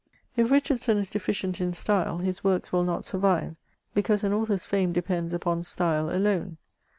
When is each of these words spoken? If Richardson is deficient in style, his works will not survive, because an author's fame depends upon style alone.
If 0.35 0.49
Richardson 0.49 0.97
is 0.97 1.11
deficient 1.11 1.61
in 1.61 1.73
style, 1.73 2.17
his 2.17 2.43
works 2.43 2.73
will 2.73 2.83
not 2.83 3.05
survive, 3.05 3.55
because 3.93 4.23
an 4.23 4.33
author's 4.33 4.65
fame 4.65 4.93
depends 4.93 5.31
upon 5.31 5.61
style 5.61 6.09
alone. 6.09 6.57